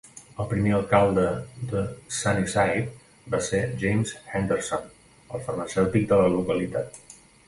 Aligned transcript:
El 0.43 0.47
primer 0.51 0.71
alcalde 0.75 1.25
de 1.73 1.83
Sunnyside 2.19 3.27
va 3.35 3.41
ser 3.49 3.59
James 3.83 4.13
Henderson, 4.31 4.89
el 5.37 5.45
farmacèutic 5.49 6.09
de 6.13 6.19
la 6.23 6.33
localitat. 6.37 6.99